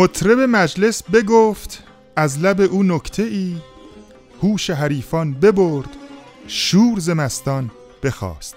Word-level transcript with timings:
مطرب 0.00 0.38
مجلس 0.38 1.02
بگفت 1.02 1.82
از 2.16 2.38
لب 2.38 2.60
او 2.60 2.82
نکته 2.82 3.22
ای 3.22 3.56
هوش 4.42 4.70
حریفان 4.70 5.34
ببرد 5.34 5.88
شور 6.46 6.98
زمستان 6.98 7.70
بخواست. 8.02 8.54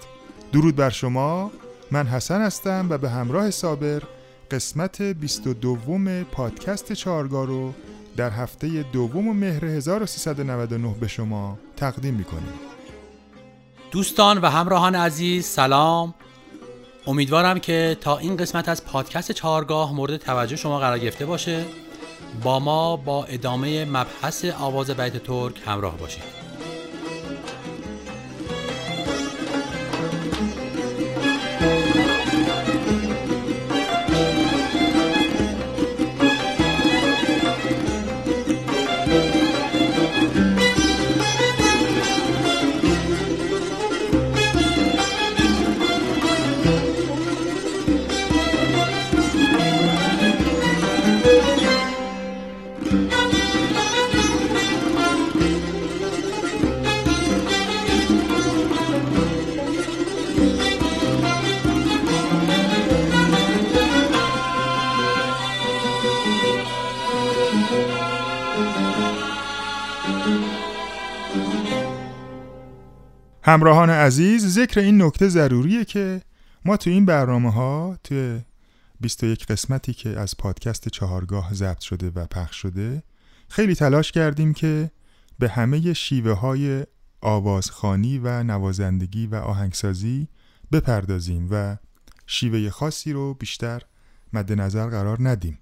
درود 0.52 0.76
بر 0.76 0.90
شما 0.90 1.50
من 1.90 2.06
حسن 2.06 2.40
هستم 2.42 2.86
و 2.90 2.98
به 2.98 3.10
همراه 3.10 3.50
صابر 3.50 4.02
قسمت 4.50 5.02
22 5.02 6.24
پادکست 6.32 6.92
چارگاه 6.92 7.46
رو 7.46 7.74
در 8.16 8.30
هفته 8.30 8.82
دوم 8.92 9.36
مهر 9.36 9.64
1399 9.64 10.94
به 11.00 11.08
شما 11.08 11.58
تقدیم 11.76 12.14
می‌کنیم. 12.14 12.52
دوستان 13.90 14.38
و 14.38 14.46
همراهان 14.46 14.94
عزیز 14.94 15.46
سلام. 15.46 16.14
امیدوارم 17.06 17.58
که 17.58 17.96
تا 18.00 18.18
این 18.18 18.36
قسمت 18.36 18.68
از 18.68 18.84
پادکست 18.84 19.32
چهارگاه 19.32 19.94
مورد 19.94 20.16
توجه 20.16 20.56
شما 20.56 20.78
قرار 20.78 20.98
گرفته 20.98 21.26
باشه. 21.26 21.64
با 22.42 22.58
ما 22.58 22.96
با 22.96 23.24
ادامه 23.24 23.84
مبحث 23.84 24.44
آواز 24.44 24.90
بیت 24.90 25.22
ترک 25.22 25.54
همراه 25.66 25.98
باشید. 25.98 26.43
همراهان 73.46 73.90
عزیز 73.90 74.46
ذکر 74.46 74.80
این 74.80 75.02
نکته 75.02 75.28
ضروریه 75.28 75.84
که 75.84 76.22
ما 76.64 76.76
تو 76.76 76.90
این 76.90 77.06
برنامه 77.06 77.52
ها 77.52 77.98
تو 78.04 78.38
21 79.00 79.46
قسمتی 79.46 79.94
که 79.94 80.08
از 80.08 80.36
پادکست 80.36 80.88
چهارگاه 80.88 81.54
ضبط 81.54 81.80
شده 81.80 82.12
و 82.14 82.26
پخش 82.26 82.56
شده 82.56 83.02
خیلی 83.48 83.74
تلاش 83.74 84.12
کردیم 84.12 84.54
که 84.54 84.90
به 85.38 85.48
همه 85.48 85.92
شیوه 85.92 86.32
های 86.32 86.86
آوازخانی 87.20 88.18
و 88.18 88.42
نوازندگی 88.42 89.26
و 89.26 89.34
آهنگسازی 89.34 90.28
بپردازیم 90.72 91.48
و 91.50 91.76
شیوه 92.26 92.70
خاصی 92.70 93.12
رو 93.12 93.34
بیشتر 93.34 93.82
مد 94.32 94.52
نظر 94.52 94.86
قرار 94.86 95.28
ندیم. 95.28 95.58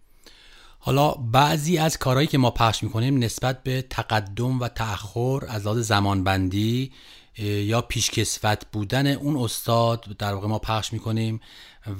حالا 0.78 1.10
بعضی 1.10 1.78
از 1.78 1.98
کارهایی 1.98 2.26
که 2.26 2.38
ما 2.38 2.50
پخش 2.50 2.82
می‌کنیم 2.82 3.18
نسبت 3.18 3.62
به 3.62 3.82
تقدم 3.82 4.60
و 4.60 4.68
تأخر 4.68 5.40
از 5.48 5.66
لحاظ 5.66 5.78
زمانبندی 5.78 6.92
یا 7.38 7.80
پیشکسوت 7.80 8.62
بودن 8.72 9.06
اون 9.06 9.36
استاد 9.36 10.16
در 10.18 10.34
واقع 10.34 10.48
ما 10.48 10.58
پخش 10.58 10.92
می‌کنیم 10.92 11.40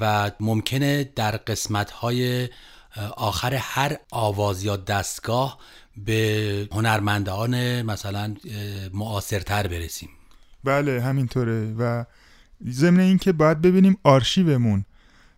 و 0.01 0.31
ممکنه 0.41 1.05
در 1.05 1.37
قسمت 1.37 1.91
های 1.91 2.49
آخر 3.17 3.55
هر 3.55 3.97
آواز 4.11 4.65
یا 4.65 4.77
دستگاه 4.77 5.59
به 5.97 6.69
هنرمندان 6.73 7.83
مثلا 7.83 8.35
معاصرتر 8.93 9.67
برسیم. 9.67 10.09
بله 10.65 11.01
همینطوره 11.01 11.75
و 11.79 12.05
ضمن 12.71 13.01
اینکه 13.01 13.33
باید 13.33 13.61
ببینیم 13.61 13.99
آرشیومون 14.05 14.85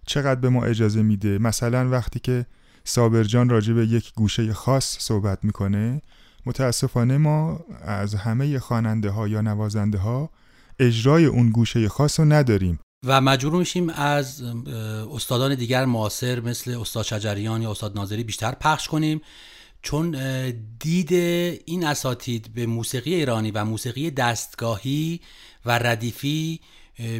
چقدر 0.07 0.41
به 0.41 0.49
ما 0.49 0.65
اجازه 0.65 1.03
میده. 1.03 1.39
مثلا 1.39 1.91
وقتی 1.91 2.21
که 2.21 2.47
صابرجان 2.85 3.49
راجع 3.49 3.73
به 3.73 3.87
یک 3.87 4.13
گوشه 4.15 4.53
خاص 4.53 4.99
صحبت 4.99 5.39
می‌کنه 5.45 6.03
متاسفانه 6.47 7.19
ما 7.19 7.61
از 7.83 8.15
همه 8.15 8.59
خواننده 8.59 9.11
ها 9.11 9.29
یا 9.29 9.41
نوازنده 9.41 9.99
ها 9.99 10.31
اجرای 10.79 11.25
اون 11.25 11.51
گوشه 11.51 11.89
خاص 11.89 12.21
رو 12.21 12.27
نداریم. 12.27 12.81
و 13.07 13.21
مجبور 13.21 13.53
میشیم 13.53 13.91
از 13.91 14.43
استادان 15.13 15.55
دیگر 15.55 15.85
معاصر 15.85 16.41
مثل 16.41 16.81
استاد 16.81 17.05
شجریان 17.05 17.63
یا 17.63 17.71
استاد 17.71 17.97
ناظری 17.97 18.25
بیشتر 18.25 18.53
پخش 18.61 18.89
کنیم. 18.89 19.21
چون 19.83 20.17
دید 20.81 21.13
این 21.65 21.87
اساتید 21.87 22.55
به 22.55 22.67
موسیقی 22.67 23.15
ایرانی 23.15 23.51
و 23.51 23.65
موسیقی 23.65 24.11
دستگاهی 24.11 25.21
و 25.67 25.79
ردیفی 25.79 26.61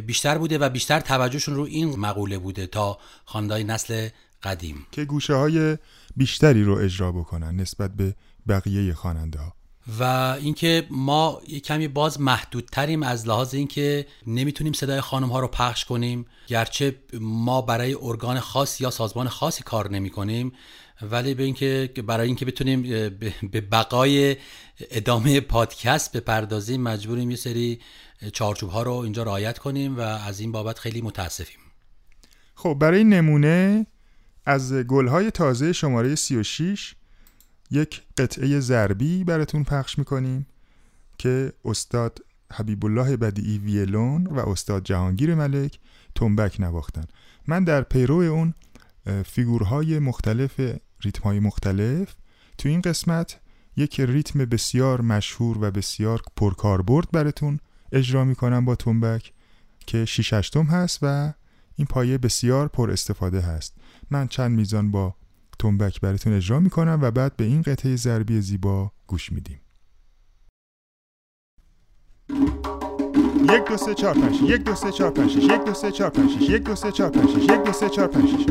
بیشتر 0.05 0.37
بوده 0.37 0.57
و 0.57 0.69
بیشتر 0.69 0.99
توجهشون 0.99 1.55
رو 1.55 1.63
این 1.63 1.99
مقوله 1.99 2.37
بوده 2.37 2.67
تا 2.67 2.97
خاندای 3.25 3.63
نسل 3.63 4.09
قدیم. 4.43 4.85
که 4.91 5.05
گوشه 5.05 5.33
های 5.33 5.77
بیشتری 6.15 6.63
رو 6.63 6.73
اجرا 6.73 7.11
بکنن 7.11 7.55
نسبت 7.55 7.95
به 7.95 8.15
بقیه 8.47 8.93
خواننده 8.93 9.39
ها. 9.39 9.53
و 9.99 10.03
اینکه 10.41 10.87
ما 10.89 11.41
یه 11.47 11.59
کمی 11.59 11.87
باز 11.87 12.21
محدودتریم 12.21 13.03
از 13.03 13.27
لحاظ 13.27 13.53
اینکه 13.53 14.05
نمی‌تونیم 14.27 14.73
صدای 14.73 15.01
خانم 15.01 15.29
ها 15.29 15.39
رو 15.39 15.47
پخش 15.47 15.85
کنیم 15.85 16.25
گرچه 16.47 16.95
ما 17.21 17.61
برای 17.61 17.97
ارگان 18.01 18.39
خاص 18.39 18.81
یا 18.81 18.89
سازمان 18.89 19.27
خاصی 19.27 19.63
کار 19.63 19.91
نمی 19.91 20.09
کنیم 20.09 20.51
ولی 21.01 21.33
به 21.33 21.43
اینکه 21.43 21.89
برای 22.07 22.27
اینکه 22.27 22.45
بتونیم 22.45 22.81
به 23.51 23.61
بقای 23.61 24.35
ادامه 24.91 25.39
پادکست 25.39 26.17
بپردازیم 26.17 26.81
مجبوریم 26.81 27.31
یه 27.31 27.37
سری 27.37 27.79
چارچوب 28.33 28.69
ها 28.69 28.83
رو 28.83 28.93
اینجا 28.93 29.23
رعایت 29.23 29.57
کنیم 29.57 29.97
و 29.97 30.01
از 30.01 30.39
این 30.39 30.51
بابت 30.51 30.79
خیلی 30.79 31.01
متاسفیم. 31.01 31.59
خب 32.55 32.77
برای 32.79 33.03
نمونه 33.03 33.87
از 34.45 34.73
گلهای 34.73 35.31
تازه 35.31 35.73
شماره 35.73 36.15
36 36.15 36.95
یک 37.71 38.01
قطعه 38.17 38.59
ضربی 38.59 39.23
براتون 39.23 39.63
پخش 39.63 39.99
می‌کنیم 39.99 40.47
که 41.17 41.53
استاد 41.65 42.19
حبیب 42.53 42.85
الله 42.85 43.17
بدیعی 43.17 43.57
ویلون 43.57 44.27
و 44.27 44.49
استاد 44.49 44.83
جهانگیر 44.83 45.35
ملک 45.35 45.79
تنبک 46.15 46.59
نواختن. 46.59 47.03
من 47.47 47.63
در 47.63 47.81
پیرو 47.81 48.15
اون 48.15 48.53
فیگورهای 49.25 49.99
مختلف 49.99 50.59
ریتمهای 51.01 51.39
مختلف 51.39 52.15
تو 52.57 52.69
این 52.69 52.81
قسمت 52.81 53.39
یک 53.77 53.99
ریتم 53.99 54.39
بسیار 54.39 55.01
مشهور 55.01 55.57
و 55.61 55.71
بسیار 55.71 56.21
پرکاربرد 56.35 57.11
براتون 57.11 57.59
اجرا 57.91 58.23
می‌کنم 58.23 58.65
با 58.65 58.75
تنبک 58.75 59.33
که 59.87 60.05
6 60.05 60.33
هست 60.55 60.99
و 61.01 61.33
این 61.75 61.87
پایه 61.87 62.17
بسیار 62.17 62.67
پر 62.67 62.91
استفاده 62.91 63.41
هست. 63.41 63.73
من 64.11 64.27
چند 64.27 64.51
میزان 64.51 64.91
با 64.91 65.15
تنبک 65.59 66.01
براتون 66.01 66.33
اجرا 66.33 66.59
می‌کنم 66.59 66.99
و 67.01 67.11
بعد 67.11 67.37
به 67.37 67.43
این 67.43 67.61
قطعه 67.61 67.95
ضربی 67.95 68.41
زیبا 68.41 68.91
گوش 69.07 69.31
میدیم. 69.31 69.61
یک 73.49 73.65
دو 73.69 73.77
سه 73.77 73.93
چهار 73.93 74.13
پنج 74.13 74.41
یک 74.41 74.63
دو 74.63 74.75
سه 74.75 74.91
چهار 74.91 75.11
پنج 75.11 75.35
یک 75.35 75.65
دو 75.65 75.73
سه 75.73 75.91
چهار 75.91 76.09
پنج 76.09 76.31
یک 76.41 76.63
دو 76.63 76.75
سه 76.75 76.91
چهار 76.91 77.09
پنج 77.09 77.29
یک 77.35 77.63
دو 77.63 77.73
سه 77.73 77.89
چهار 77.89 78.07
پنج 78.07 78.49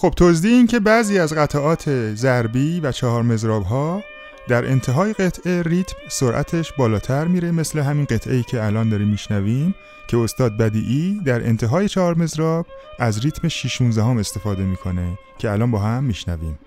خب 0.00 0.10
توضیح 0.16 0.52
این 0.52 0.66
که 0.66 0.80
بعضی 0.80 1.18
از 1.18 1.32
قطعات 1.32 2.14
ضربی 2.14 2.80
و 2.80 2.92
چهار 2.92 3.22
مزراب 3.22 3.62
ها 3.62 4.02
در 4.48 4.64
انتهای 4.64 5.12
قطعه 5.12 5.62
ریتم 5.62 5.96
سرعتش 6.08 6.72
بالاتر 6.72 7.24
میره 7.24 7.50
مثل 7.50 7.78
همین 7.78 8.04
قطعه 8.04 8.36
ای 8.36 8.42
که 8.42 8.64
الان 8.64 8.88
داریم 8.88 9.08
میشنویم 9.08 9.74
که 10.08 10.16
استاد 10.16 10.56
بدیعی 10.56 11.20
در 11.24 11.46
انتهای 11.46 11.88
چهار 11.88 12.14
مزراب 12.14 12.66
از 12.98 13.24
ریتم 13.24 13.48
6 13.48 13.80
هم 13.80 14.18
استفاده 14.18 14.62
می‌کنه 14.62 15.18
که 15.38 15.50
الان 15.50 15.70
با 15.70 15.78
هم 15.78 16.04
میشنویم. 16.04 16.58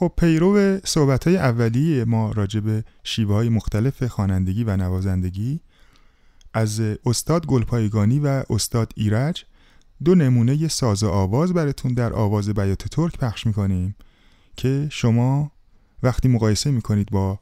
خب 0.00 0.12
پیرو 0.16 0.78
صحبت 0.84 1.26
های 1.26 1.36
اولیه 1.36 2.04
ما 2.04 2.32
راجع 2.32 2.60
به 2.60 2.84
شیوه 3.04 3.34
های 3.34 3.48
مختلف 3.48 4.02
خوانندگی 4.02 4.64
و 4.64 4.76
نوازندگی 4.76 5.60
از 6.54 6.80
استاد 6.80 7.46
گلپایگانی 7.46 8.18
و 8.18 8.42
استاد 8.50 8.92
ایرج 8.96 9.44
دو 10.04 10.14
نمونه 10.14 10.68
ساز 10.68 11.04
آواز 11.04 11.52
براتون 11.52 11.94
در 11.94 12.12
آواز 12.12 12.48
بیات 12.48 12.88
ترک 12.88 13.18
پخش 13.18 13.46
می‌کنیم 13.46 13.94
که 14.56 14.88
شما 14.90 15.52
وقتی 16.02 16.28
مقایسه 16.28 16.70
می‌کنید 16.70 17.10
با 17.10 17.40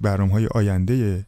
برنامه 0.00 0.32
های 0.32 0.46
آینده 0.46 1.26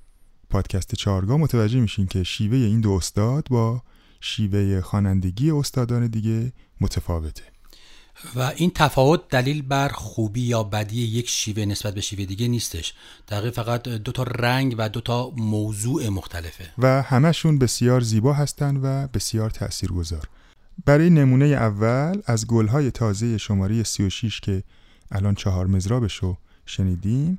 پادکست 0.50 0.94
چارگاه 0.94 1.36
متوجه 1.36 1.80
میشین 1.80 2.06
که 2.06 2.22
شیوه 2.22 2.56
این 2.56 2.80
دو 2.80 2.90
استاد 2.90 3.46
با 3.50 3.82
شیوه 4.20 4.80
خوانندگی 4.80 5.50
استادان 5.50 6.06
دیگه 6.06 6.52
متفاوته. 6.80 7.49
و 8.34 8.52
این 8.56 8.70
تفاوت 8.74 9.28
دلیل 9.28 9.62
بر 9.62 9.88
خوبی 9.88 10.40
یا 10.40 10.62
بدی 10.62 11.02
یک 11.02 11.28
شیوه 11.28 11.64
نسبت 11.64 11.94
به 11.94 12.00
شیوه 12.00 12.24
دیگه 12.24 12.48
نیستش. 12.48 12.94
دقیق 13.28 13.54
فقط 13.54 13.82
دو 13.82 14.12
تا 14.12 14.22
رنگ 14.22 14.74
و 14.78 14.88
دو 14.88 15.00
تا 15.00 15.30
موضوع 15.36 16.08
مختلفه. 16.08 16.64
و 16.78 17.02
همشون 17.02 17.58
بسیار 17.58 18.00
زیبا 18.00 18.32
هستند 18.32 18.80
و 18.82 19.08
بسیار 19.14 19.50
تاثیرگذار 19.50 20.28
برای 20.86 21.10
نمونه 21.10 21.44
اول 21.44 22.20
از 22.26 22.46
گلهای 22.46 22.90
تازه 22.90 23.38
شماره 23.38 23.82
36 23.82 24.40
که 24.40 24.62
الان 25.10 25.34
چهار 25.34 25.66
مزرابش 25.66 26.16
رو 26.16 26.36
شنیدیم 26.66 27.38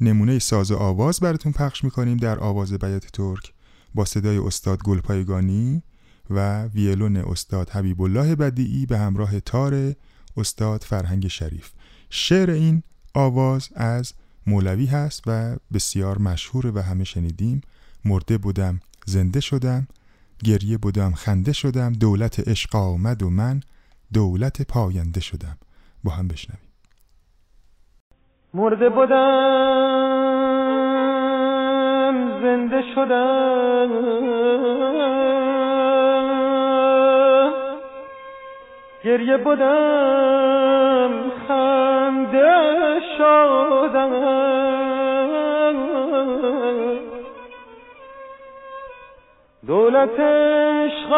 نمونه 0.00 0.38
ساز 0.38 0.72
آواز 0.72 1.20
براتون 1.20 1.52
پخش 1.52 1.84
می‌کنیم 1.84 2.16
در 2.16 2.38
آواز 2.38 2.72
بیات 2.72 3.06
ترک 3.06 3.52
با 3.94 4.04
صدای 4.04 4.38
استاد 4.38 4.82
گلپایگانی 4.82 5.82
و 6.30 6.62
ویلون 6.64 7.16
استاد 7.16 7.70
حبیب 7.70 8.02
الله 8.02 8.36
بدیعی 8.36 8.86
به 8.86 8.98
همراه 8.98 9.40
تار 9.40 9.94
استاد 10.38 10.82
فرهنگ 10.82 11.28
شریف. 11.28 11.70
شعر 12.10 12.50
این 12.50 12.82
آواز 13.14 13.68
از 13.74 14.12
مولوی 14.46 14.86
هست 14.86 15.22
و 15.26 15.56
بسیار 15.74 16.18
مشهور 16.18 16.66
و 16.66 16.80
همه 16.82 17.04
شنیدیم. 17.04 17.60
مرده 18.04 18.38
بودم 18.38 18.80
زنده 19.06 19.40
شدم. 19.40 19.88
گریه 20.44 20.78
بودم 20.78 21.12
خنده 21.12 21.52
شدم. 21.52 21.92
دولت 21.92 22.48
عشق 22.48 22.76
آمد 22.76 23.22
و 23.22 23.30
من 23.30 23.60
دولت 24.12 24.62
پاینده 24.62 25.20
شدم. 25.20 25.58
با 26.04 26.10
هم 26.12 26.28
بشنویم. 26.28 26.68
مرده 28.54 28.88
بودم 28.88 29.18
زنده 32.42 32.82
شدم. 32.94 33.88
گریه 39.04 39.36
بودم 39.36 41.10
خنده 41.48 43.00
شدم. 43.18 44.38
دولت 49.66 50.20
عشق 50.20 51.12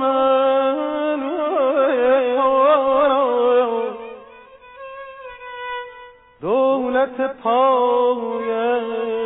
من 0.00 1.20
دولت 6.40 7.36
پایم 7.42 9.25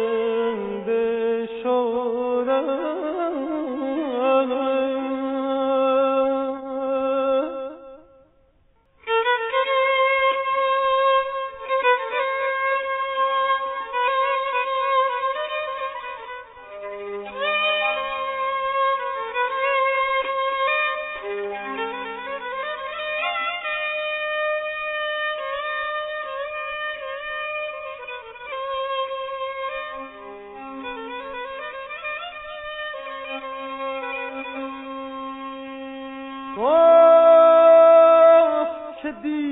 آه 36.62 38.56
چه 39.02 39.10
دی 39.22 39.49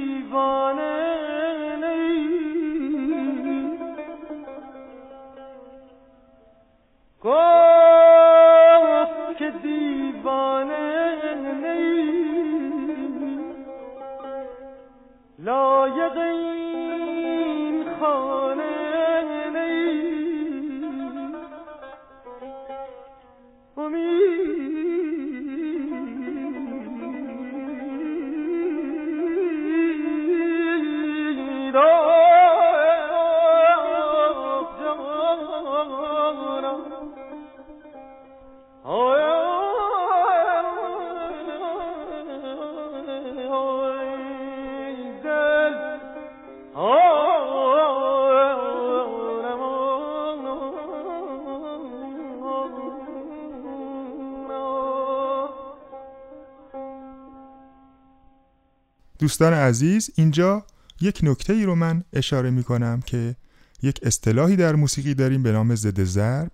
دوستان 59.19 59.53
عزیز 59.53 60.11
اینجا 60.15 60.67
یک 61.01 61.21
نکته 61.23 61.53
ای 61.53 61.65
رو 61.65 61.75
من 61.75 62.05
اشاره 62.13 62.51
می 62.51 62.65
کنم 62.65 63.01
که 63.01 63.37
یک 63.83 64.01
اصطلاحی 64.03 64.57
در 64.57 64.75
موسیقی 64.75 65.15
داریم 65.15 65.43
به 65.43 65.53
نام 65.53 65.75
ضد 65.75 66.05
ضرب 66.05 66.53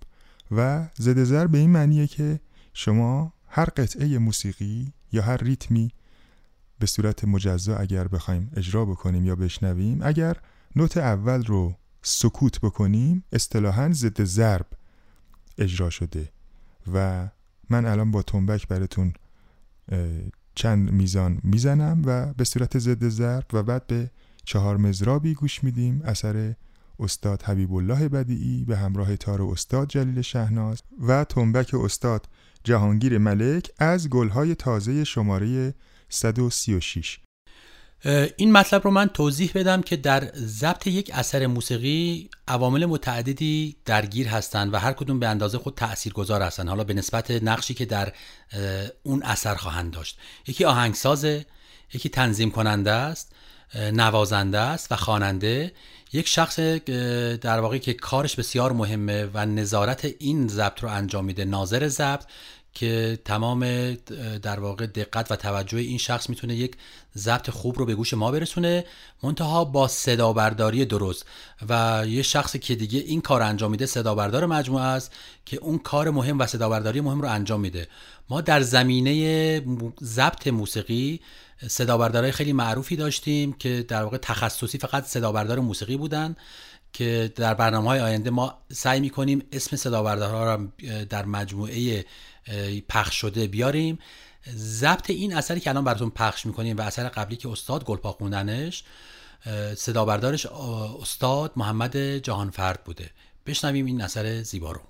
و 0.51 0.89
ضد 1.01 1.25
ضرب 1.25 1.51
به 1.51 1.59
این 1.59 1.71
معنیه 1.71 2.07
که 2.07 2.41
شما 2.75 3.33
هر 3.49 3.65
قطعه 3.65 4.19
موسیقی 4.19 4.93
یا 5.13 5.23
هر 5.23 5.37
ریتمی 5.37 5.91
به 6.79 6.87
صورت 6.87 7.25
مجزا 7.25 7.77
اگر 7.77 8.09
بخوایم 8.09 8.51
اجرا 8.57 8.85
بکنیم 8.85 9.25
یا 9.25 9.37
بشنویم 9.37 10.01
اگر 10.03 10.37
نوت 10.77 10.97
اول 10.97 11.45
رو 11.45 11.75
سکوت 12.03 12.61
بکنیم 12.61 13.25
اصطلاحا 13.33 13.93
ضد 13.93 14.25
ضرب 14.25 14.67
اجرا 15.59 15.91
شده 15.91 16.29
و 16.93 17.29
من 17.71 17.87
الان 17.87 18.11
با 18.11 18.23
تنبک 18.23 18.69
براتون 18.69 19.13
چند 20.55 20.93
میزان 20.93 21.41
می‌زنم 21.43 22.03
و 22.05 22.35
به 22.35 22.45
صورت 22.45 22.79
ضد 22.79 23.09
ضرب 23.09 23.47
و 23.53 23.63
بعد 23.63 23.87
به 23.87 24.11
چهار 24.45 24.77
مزرابی 24.77 25.35
گوش 25.35 25.65
میدیم. 25.65 26.03
اثر 26.05 26.55
استاد 26.99 27.43
حبیب 27.43 27.75
الله 27.75 28.09
بدیعی 28.09 28.65
به 28.65 28.77
همراه 28.77 29.17
تار 29.17 29.43
استاد 29.43 29.89
جلیل 29.89 30.21
شهناز 30.21 30.83
و 31.01 31.25
تنبک 31.25 31.75
استاد 31.75 32.29
جهانگیر 32.65 33.19
ملک 33.19 33.71
از 33.79 34.09
گلهای 34.09 34.55
تازه 34.55 35.05
شماره 35.05 35.75
136 36.09 37.19
این 38.37 38.53
مطلب 38.53 38.85
رو 38.85 38.91
من 38.91 39.09
توضیح 39.09 39.51
بدم 39.55 39.83
که 39.83 39.97
در 39.97 40.31
ضبط 40.37 40.87
یک 40.87 41.11
اثر 41.15 41.47
موسیقی 41.47 42.31
عوامل 42.49 42.87
متعددی 42.87 43.77
درگیر 43.85 44.29
هستند 44.29 44.75
و 44.75 44.77
هر 44.77 44.93
کدوم 44.93 45.19
به 45.19 45.29
اندازه 45.29 45.59
خود 45.59 45.75
تاثیرگذار 45.75 46.43
هستند. 46.43 46.69
حالا 46.69 46.85
به 46.85 46.95
نسبت 46.95 47.31
نقشی 47.31 47.75
که 47.75 47.85
در 47.85 48.13
اون 49.03 49.23
اثر 49.23 49.55
خواهند 49.55 49.93
داشت. 49.93 50.19
یکی 50.47 50.65
آهنگسازه 50.65 51.47
یکی 51.95 52.09
تنظیم 52.09 52.51
کننده 52.51 52.93
است 52.93 53.33
نوازنده 53.93 54.59
است 54.59 54.93
و 54.93 54.97
خواننده. 54.97 55.73
یک 56.13 56.29
شخص 56.29 56.59
در 57.41 57.61
واقع 57.61 57.79
که 57.79 57.93
کارش 57.93 58.37
بسیار 58.37 58.73
مهمه 58.73 59.29
و 59.35 59.47
نظارت 59.47 60.05
این 60.19 60.49
ضبط 60.49 60.83
رو 60.83 60.89
انجام 60.89 61.25
میده. 61.25 61.45
ناظر 61.45 61.89
ضبط 61.89 62.25
که 62.75 63.19
تمام 63.25 63.95
در 64.43 64.61
واقع 64.61 64.87
دقت 64.87 65.33
و 65.33 65.37
توجه 65.37 65.79
این 65.79 65.99
شخص 65.99 66.29
می‌تونه 66.29 66.55
یک 66.55 66.77
ضبط 67.17 67.51
خوب 67.51 67.79
رو 67.79 67.87
به 67.87 67.95
گوش 67.95 68.15
ما 68.15 68.31
برسونه 68.31 68.85
منتها 69.23 69.65
با 69.65 69.89
صدا 69.89 70.33
برداری 70.33 70.85
درست. 70.85 71.27
و 71.69 72.05
یه 72.09 72.23
شخصی 72.23 72.59
که 72.59 72.75
دیگه 72.75 72.99
این 72.99 73.21
کار 73.21 73.43
انجام 73.43 73.71
میده 73.71 73.87
صدا 73.87 74.15
بردار 74.15 74.47
مجموعه 74.47 74.85
است 74.85 75.13
که 75.45 75.57
اون 75.57 75.79
کار 75.79 76.11
مهم 76.11 76.39
و 76.39 76.47
صدا 76.47 76.69
برداری 76.69 77.01
مهم 77.01 77.23
رو 77.23 77.29
انجام 77.29 77.61
میده. 77.61 77.89
ما 78.31 78.41
در 78.41 78.61
زمینه 78.61 79.63
ضبط 80.03 80.47
موسیقی 80.47 81.21
صدا 81.69 81.99
بردارای 81.99 82.33
خیلی 82.33 82.53
معروفی 82.53 82.97
داشتیم 82.97 83.53
که 83.53 83.85
در 83.89 84.03
واقع 84.03 84.17
تخصصی 84.17 84.79
فقط 84.79 85.05
صدا 85.05 85.33
بردار 85.33 85.59
موسیقی 85.59 85.97
بودن 85.97 86.37
که 86.93 87.33
در 87.37 87.55
برنامه 87.55 87.89
های 87.89 88.01
آینده 88.01 88.31
ما 88.31 88.59
سعی 88.73 89.01
می‌کنیم 89.01 89.43
اسم 89.53 89.77
صدا 89.77 90.03
بردارها 90.03 90.45
را 90.45 90.67
در 91.11 91.25
مجموعه 91.25 92.05
پخش 92.89 93.21
شده 93.21 93.47
بیاریم. 93.47 93.99
ضبط 94.57 95.11
این 95.11 95.37
اثری 95.37 95.61
که 95.61 95.71
الان 95.71 95.85
براتون 95.85 96.11
پخش 96.11 96.47
می‌کنیم 96.47 96.77
و 96.77 96.81
اثر 96.81 97.09
قبلی 97.09 97.37
که 97.37 97.49
استاد 97.49 97.85
گلپا 97.85 98.13
خوندنش 98.13 98.85
صدا 99.77 100.05
بردارش 100.05 100.47
استاد 100.47 101.53
محمد 101.57 101.97
جهانفرد 101.97 102.85
بوده. 102.85 103.11
بشنویم 103.47 103.87
این 103.87 104.01
اثر 104.01 104.43
زیبا 104.43 104.73
رو. 104.73 104.81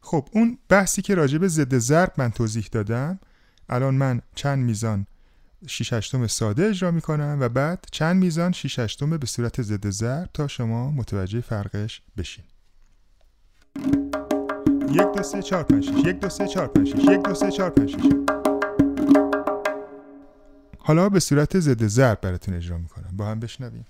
خب 0.00 0.28
اون 0.32 0.58
بحثی 0.68 1.02
که 1.02 1.14
راجع 1.14 1.38
به 1.38 1.48
ضد 1.48 1.78
ضرب 1.78 2.12
من 2.16 2.30
توضیح 2.30 2.68
دادم. 2.72 3.20
الان 3.68 3.94
من 3.94 4.22
چند 4.34 4.58
میزان 4.58 5.06
6 5.66 5.92
هشتم 5.92 6.26
ساده 6.26 6.66
اجرا 6.66 6.90
می‌کنم 6.90 7.38
و 7.40 7.48
بعد 7.48 7.86
چند 7.92 8.16
میزان 8.16 8.52
6 8.52 8.78
هشتم 8.78 9.18
به 9.18 9.26
صورت 9.26 9.62
ضد 9.62 9.90
ضرب 9.90 10.30
تا 10.34 10.48
شما 10.48 10.90
متوجه 10.90 11.40
فرقش 11.40 12.02
بشین. 12.16 12.44
یک 14.90 15.12
دو 15.16 15.22
سه 15.22 15.42
چهار 15.42 15.62
پنج 15.62 15.84
شش. 15.84 16.04
یک 16.06 16.20
دو 16.20 16.28
سه 16.28 16.46
چهار 16.46 16.66
پنج 16.66 16.88
شش. 16.88 17.04
یک 17.04 17.22
دو 17.22 17.34
سه 17.34 17.50
چهار 17.50 17.70
پنج 17.70 17.90
شش. 17.90 18.02
حالا 20.78 21.08
به 21.08 21.20
صورت 21.20 21.60
ضد 21.60 21.86
ضرب 21.86 22.20
براتون 22.20 22.54
اجرا 22.54 22.78
می‌کنم. 22.78 23.10
با 23.12 23.24
هم 23.24 23.40
بشنویم. 23.40 23.84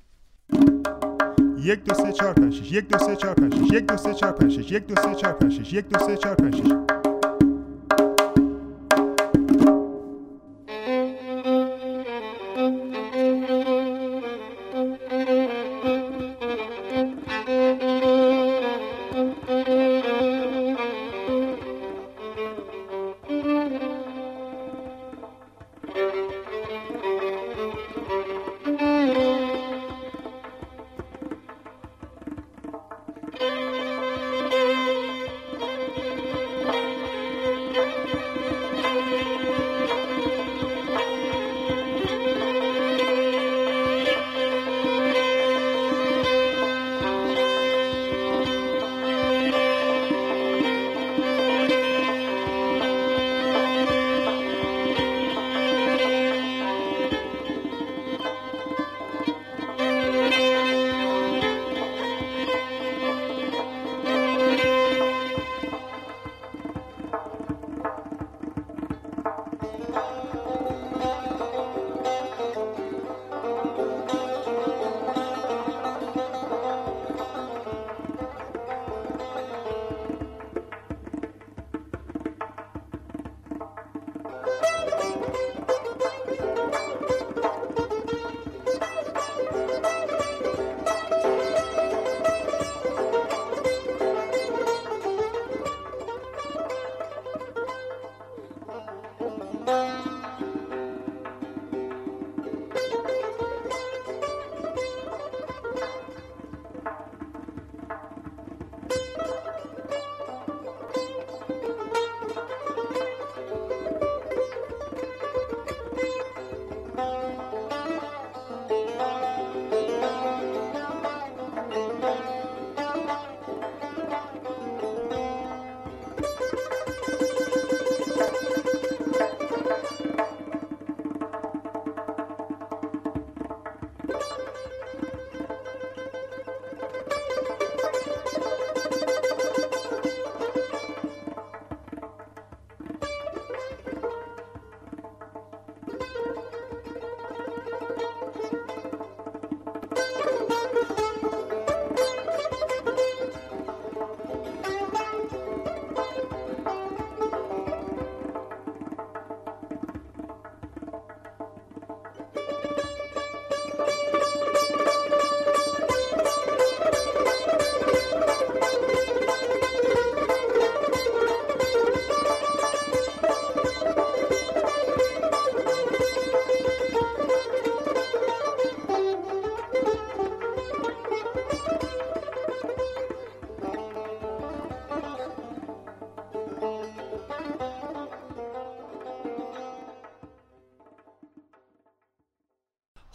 یک 1.58 1.84
دو 1.84 1.94
سه 1.94 2.12
چهار 2.12 2.32
پنج 2.32 2.54
شش. 2.54 2.72
یک 2.72 2.88
دو 2.88 2.98
سه 2.98 3.16
چهار 3.16 3.34
پنج 3.34 3.54
شش. 3.54 3.72
یک 3.72 3.86
دو 3.86 3.96
سه 3.96 4.14
چهار 4.14 4.32
پنج 4.32 4.52
شش. 4.52 4.72
یک 4.72 4.86
دو 4.86 4.94
سه 4.96 5.14
چهار 5.14 5.32
پنج 5.32 5.52
شش. 5.52 5.72
یک 5.72 5.88
دو 5.88 6.16
چهار 6.16 6.34
پنج 6.34 6.81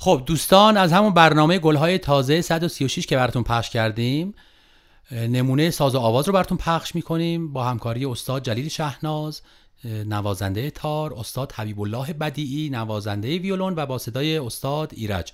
خب 0.08 0.24
دوستان 0.26 0.78
از 0.78 0.94
همون 0.94 1.14
برنامه 1.14 1.60
گلهای 1.60 1.98
تازه 1.98 2.42
136 2.42 3.08
که 3.08 3.16
براتون 3.16 3.44
پخش 3.44 3.70
کردیم 3.70 4.34
نمونه 5.12 5.70
ساز 5.70 5.96
و 5.96 6.00
آواز 6.00 6.28
رو 6.28 6.34
براتون 6.34 6.58
پخش 6.58 6.96
می‌کنیم 6.96 7.54
با 7.54 7.64
همکاری 7.64 8.06
استاد 8.06 8.44
جلیل 8.44 8.68
شهناز 8.68 9.42
نوازنده 9.84 10.70
تار 10.70 11.14
استاد 11.14 11.52
حبیب 11.52 11.82
الله 11.82 12.14
بدیعی 12.14 12.70
نوازنده 12.70 13.38
ویولون 13.38 13.74
و 13.78 13.86
با 13.86 13.98
صدای 13.98 14.38
استاد 14.38 14.92
ایرج. 14.96 15.32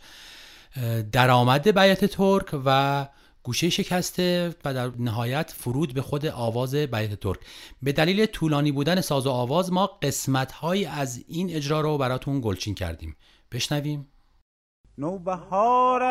درآمد 1.11 1.79
بیت 1.79 2.05
ترک 2.05 2.45
و 2.65 3.07
گوشه 3.43 3.69
شکسته 3.69 4.55
و 4.65 4.73
در 4.73 4.91
نهایت 4.99 5.53
فرود 5.57 5.93
به 5.93 6.01
خود 6.01 6.25
آواز 6.25 6.75
بیت 6.75 7.19
ترک. 7.19 7.39
به 7.81 7.91
دلیل 7.91 8.25
طولانی 8.25 8.71
بودن 8.71 9.01
ساز 9.01 9.27
و 9.27 9.29
آواز 9.29 9.71
ما 9.71 9.87
قسمت 9.87 10.53
از 10.91 11.23
این 11.27 11.55
اجرا 11.55 11.81
رو 11.81 11.97
براتون 11.97 12.41
گلچین 12.41 12.75
کردیم. 12.75 13.15
بشنویم. 13.51 14.07
نوبهار 14.97 16.03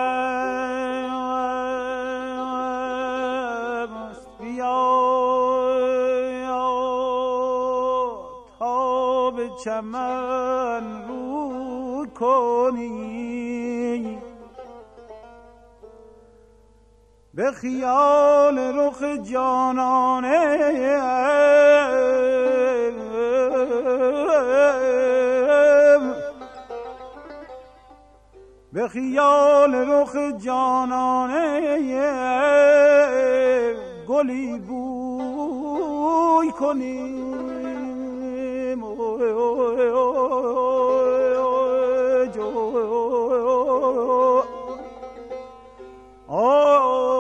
چمن 9.65 11.09
رو 11.09 12.07
کنی. 12.15 14.19
به 17.35 17.53
خیال 17.53 18.59
رخ 18.59 19.03
جانانه 19.33 20.59
به 28.73 28.89
خیال 28.89 29.75
رخ 29.75 30.17
جانانه 30.45 31.79
گلی 34.09 34.59
بوی 34.59 36.51
کنیم. 36.51 37.23
Oh 46.35 47.12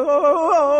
oh, 0.00 0.77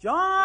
John 0.00 0.39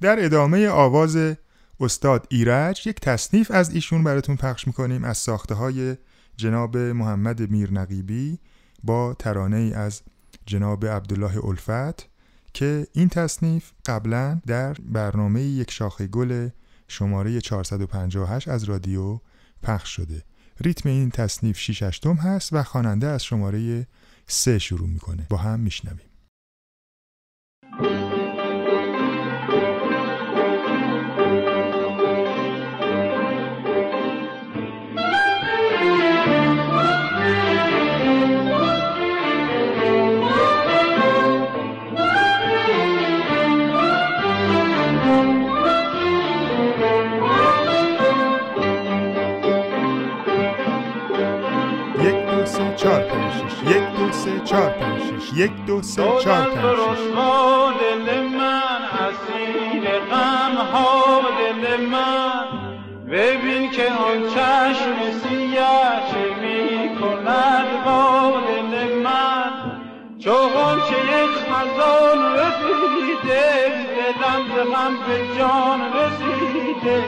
در 0.00 0.24
ادامه 0.24 0.68
آواز 0.68 1.18
استاد 1.80 2.26
ایرج 2.30 2.86
یک 2.86 3.00
تصنیف 3.00 3.50
از 3.50 3.74
ایشون 3.74 4.04
براتون 4.04 4.36
پخش 4.36 4.66
می‌کنیم 4.66 5.04
از 5.04 5.18
ساخته 5.18 5.54
های 5.54 5.96
جناب 6.36 6.76
محمد 6.76 7.50
میر 7.50 7.72
نقیبی 7.72 8.38
با 8.84 9.14
ترانه 9.14 9.56
ای 9.56 9.72
از 9.72 10.02
جناب 10.46 10.86
عبدالله 10.86 11.44
الفت 11.44 12.08
که 12.54 12.86
این 12.92 13.08
تصنیف 13.08 13.70
قبلا 13.86 14.40
در 14.46 14.72
برنامه 14.72 15.42
یک 15.42 15.70
شاخه 15.70 16.06
گل 16.06 16.48
شماره 16.88 17.40
458 17.40 18.48
از 18.48 18.64
رادیو 18.64 19.18
پخش 19.62 19.88
شده. 19.88 20.22
ریتم 20.60 20.88
این 20.88 21.10
تصنیف 21.10 21.58
6 21.58 21.82
اشتم 21.82 22.14
هست 22.14 22.52
و 22.52 22.62
خواننده 22.62 23.06
از 23.06 23.24
شماره 23.24 23.86
3 24.26 24.58
شروع 24.58 24.88
می‌کنه. 24.88 25.26
با 25.30 25.36
هم 25.36 25.60
میشنویم. 25.60 26.05
دو 52.46 52.52
سه 52.52 52.74
چهار 52.76 53.00
پنج 53.00 53.32
شش. 53.32 53.70
یک 53.70 53.82
دو 53.98 54.12
سه 54.12 54.40
چهار 54.44 54.70
پنج 54.70 55.00
شش. 55.00 55.32
یک 55.36 55.50
دو 55.66 55.82
سه 55.82 56.02
چهار 56.02 56.44
پنج 56.44 56.76
دل 57.80 58.22
من 58.22 58.82
اسیر 59.06 59.84
غم 60.10 60.54
ها 60.72 61.20
دل 61.62 61.86
من. 61.86 62.44
ببین 63.10 63.70
که 63.70 63.92
آن 63.92 64.22
چشم 64.34 64.98
سیه 65.22 65.76
چه 66.10 66.24
می 66.40 66.96
کند 67.00 67.68
با 67.84 68.32
دل 68.46 68.72
من. 68.98 69.52
چو 70.18 70.32
غنچه 70.32 71.26
خزان 71.26 72.20
رسیده 72.32 73.72
دلم 73.96 74.42
غم 74.72 74.94
به 75.06 75.18
جان 75.38 75.80
رسیده. 75.80 76.98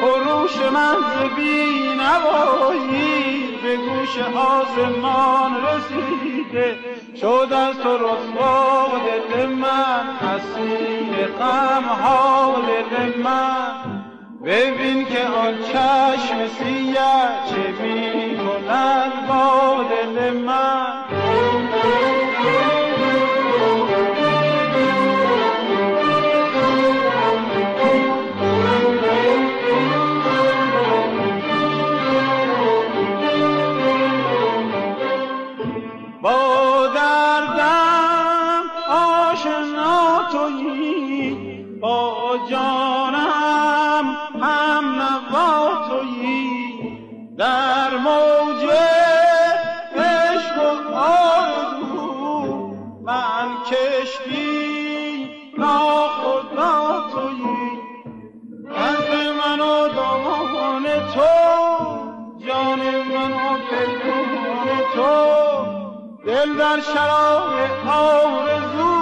خروش 0.00 0.56
من 0.72 0.96
ز 0.96 0.98
بینوایی 1.36 3.43
به 3.64 3.76
گوش 3.76 4.18
آسمان 4.36 5.52
رسیده 5.64 6.78
شد 7.20 7.48
از 7.52 7.78
تو 7.78 7.96
رسوا 7.98 8.88
دل 9.34 9.46
من 9.46 10.08
اسیر 10.22 11.26
غم 11.26 11.84
ها 11.84 12.56
دل 12.90 13.22
من. 13.22 14.04
ببین 14.44 15.04
که 15.04 15.26
آن 15.26 15.54
چشم 15.62 16.46
سیه 16.46 16.94
چه 17.50 17.82
می 17.82 18.36
کند 18.36 19.28
با 19.28 19.84
دل 19.90 20.32
من. 20.36 21.04
در 66.64 66.80
شراب 66.80 67.52
آرزو 67.88 68.94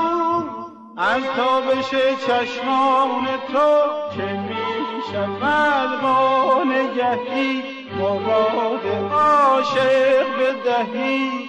از 0.97 1.23
تابش 1.37 1.91
چشمان 2.27 3.25
تو 3.53 3.69
چه 4.17 4.33
می 4.33 5.03
شود 5.13 6.01
با 6.03 6.65
نگهی 6.65 7.63
مراد 7.99 8.87
عاشق 9.13 10.27
بدهی. 10.39 11.42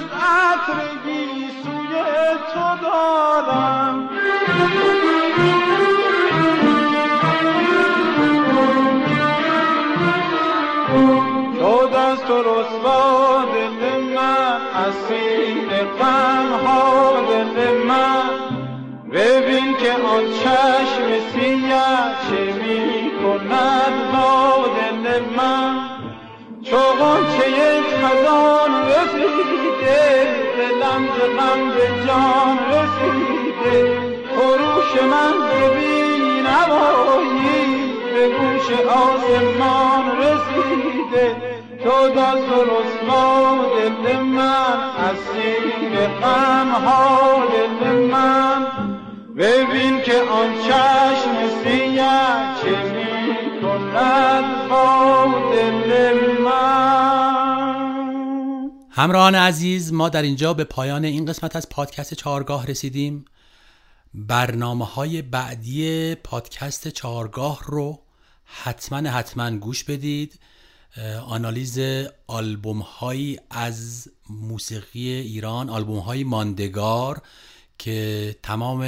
از 0.00 0.06
عطرگی 0.06 1.48
سوی 1.62 1.94
تو 2.52 2.86
دارم. 2.86 4.10
شد 11.58 11.94
از 11.96 12.18
تو 12.18 12.42
رسوا 12.42 13.44
دل 13.44 14.00
من 14.14 14.60
اسیر 14.86 15.68
غم 16.00 16.66
ها 16.66 17.20
دل 17.20 17.76
من. 17.88 18.30
ببین 19.12 19.76
که 19.76 19.92
آن 19.92 20.24
چشم 20.42 21.30
سیه 21.32 21.82
چه 22.30 22.52
می 22.52 23.10
کند 23.22 24.12
با 24.12 24.66
دل 24.76 25.20
من. 25.36 25.90
چو 26.62 26.76
غنچه 26.76 27.80
خزان 28.02 28.60
رسیده 28.60 28.69
ز 30.98 31.38
غم 31.38 31.70
به 31.70 32.06
جان 32.06 32.58
رسیده. 32.72 33.98
خروش 34.34 35.02
من 35.02 35.34
ببین 35.48 36.46
نوایی 36.46 37.92
به 38.14 38.28
گوش 38.28 38.80
آسمان 38.88 40.18
رسیده. 40.18 41.36
شد 41.84 42.18
از 42.18 42.38
تو 42.38 42.62
رسوا 42.64 43.56
دل 44.04 44.20
من 44.20 44.78
اسیر 45.10 46.06
غم 46.06 46.70
ها 46.70 47.42
دل 47.80 47.96
من. 47.96 48.66
ببین 49.36 50.02
که 50.02 50.12
آن 50.12 50.54
چشم 50.62 51.48
سیه 51.64 52.08
چه 52.62 52.70
می 52.70 53.62
کند 53.62 54.68
با 54.68 55.24
همراهان 59.00 59.34
عزیز 59.34 59.92
ما 59.92 60.08
در 60.08 60.22
اینجا 60.22 60.54
به 60.54 60.64
پایان 60.64 61.04
این 61.04 61.26
قسمت 61.26 61.56
از 61.56 61.68
پادکست 61.68 62.14
چهارگاه 62.14 62.66
رسیدیم. 62.66 63.24
برنامه 64.14 64.84
های 64.84 65.22
بعدی 65.22 66.14
پادکست 66.14 66.88
چهارگاه 66.88 67.60
رو 67.66 68.00
حتما 68.44 69.10
حتما 69.10 69.50
گوش 69.50 69.84
بدید. 69.84 70.38
آنالیز 71.26 71.78
آلبوم 72.26 72.78
هایی 72.78 73.38
از 73.50 74.08
موسیقی 74.30 75.08
ایران 75.08 75.70
آلبوم 75.70 75.98
های 75.98 76.24
ماندگار 76.24 77.22
که 77.78 78.36
تمام 78.42 78.82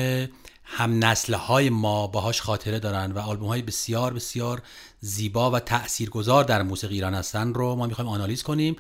هم 0.65 1.05
نسل 1.05 1.35
های 1.35 1.71
ما 1.71 2.07
باهاش 2.07 2.41
خاطره 2.41 2.79
دارن 2.79 3.13
و 3.13 3.19
آلبوم 3.19 3.49
های 3.49 3.63
بسیار 3.63 4.15
بسیار 4.15 4.63
زیبا 5.01 5.51
و 5.51 5.61
تاثیرگذار 5.61 6.45
در 6.45 6.63
موسیقی 6.63 6.95
ایران 6.95 7.15
هستن 7.15 7.55
رو 7.55 7.75
ما 7.75 7.87
می‌خوایم 7.87 8.11
آنالیز 8.11 8.43
کنیم. 8.43 8.77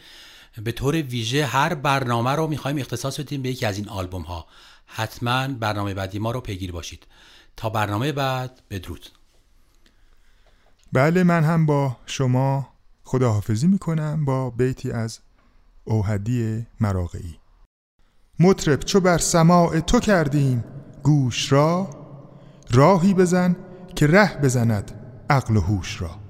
به 0.65 0.73
طور 0.73 0.95
ویژه 0.95 1.47
هر 1.47 1.75
برنامه 1.75 2.31
رو 2.31 2.47
می‌خوایم 2.47 2.79
اختصاص 2.79 3.21
بدیم 3.21 3.43
به 3.43 3.49
یکی 3.49 3.67
از 3.67 3.77
این 3.77 3.89
آلبوم 3.89 4.23
ها 4.23 4.47
حتما 4.87 5.49
برنامه 5.49 5.95
بعدی 5.95 6.19
ما 6.19 6.31
رو 6.31 6.41
پیگیر 6.41 6.73
باشید. 6.73 7.07
تا 7.57 7.71
برنامه 7.71 8.13
بعد 8.13 8.63
بدرود. 8.71 9.09
بله 10.93 11.25
من 11.25 11.45
هم 11.45 11.67
با 11.67 11.97
شما 12.07 12.69
خداحافظی 13.05 13.67
می‌کنم 13.67 14.25
با 14.25 14.51
بیتی 14.51 14.93
از 14.93 15.19
اوهدی 15.85 16.67
مراقعی. 16.81 17.39
مطرب 18.41 18.81
چو 18.81 19.01
بر 19.01 19.19
سماع 19.19 19.81
تو 19.81 20.01
کردیم 20.01 20.65
گوش 21.03 21.53
را 21.53 21.91
راهی 22.71 23.15
بزن 23.15 23.57
که 23.97 24.07
ره 24.07 24.41
بزند 24.41 24.93
عقل 25.31 25.57
و 25.57 25.61
هوش 25.61 26.03
را. 26.03 26.22